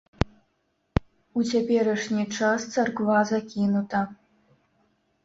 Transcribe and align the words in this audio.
У 1.39 1.43
цяперашні 1.51 2.23
час 2.37 2.61
царква 2.77 3.19
закінута. 3.33 4.01